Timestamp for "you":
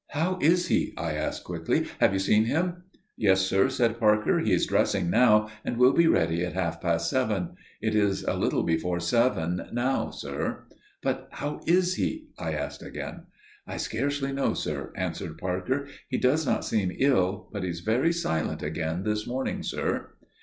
2.11-2.17